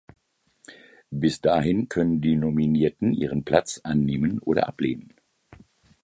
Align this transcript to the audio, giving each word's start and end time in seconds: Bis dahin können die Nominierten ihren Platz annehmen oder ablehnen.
Bis 1.11 1.41
dahin 1.41 1.87
können 1.87 2.21
die 2.21 2.35
Nominierten 2.35 3.13
ihren 3.13 3.43
Platz 3.45 3.81
annehmen 3.83 4.39
oder 4.39 4.67
ablehnen. 4.67 5.13